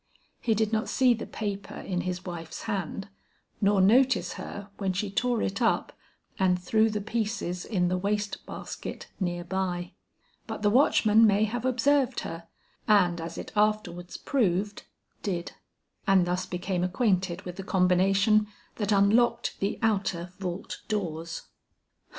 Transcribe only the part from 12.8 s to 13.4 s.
and as